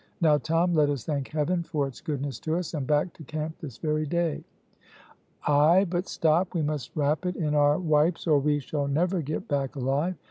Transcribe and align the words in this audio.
Now, 0.19 0.39
Tom, 0.39 0.73
let 0.73 0.89
us 0.89 1.03
thank 1.03 1.27
Heaven 1.27 1.61
for 1.61 1.87
its 1.87 2.01
goodness 2.01 2.39
to 2.39 2.55
us, 2.55 2.73
and 2.73 2.87
back 2.87 3.13
to 3.13 3.23
camp 3.23 3.59
this 3.59 3.77
very 3.77 4.07
day." 4.07 4.43
"Ay! 5.45 5.85
but 5.87 6.07
stop, 6.07 6.55
we 6.55 6.63
must 6.63 6.95
wrap 6.95 7.23
it 7.23 7.35
in 7.35 7.53
our 7.53 7.77
wipes 7.77 8.25
or 8.25 8.39
we 8.39 8.57
shall 8.57 8.87
never 8.87 9.21
get 9.21 9.47
back 9.47 9.75
alive. 9.75 10.15